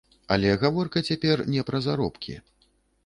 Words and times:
Але 0.35 0.53
гаворка 0.63 1.03
цяпер 1.09 1.45
не 1.57 1.61
пра 1.71 1.85
заробкі. 1.89 2.33